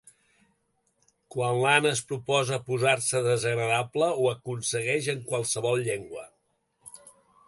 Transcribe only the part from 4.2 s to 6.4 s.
ho aconsegueix en qualsevol llengua.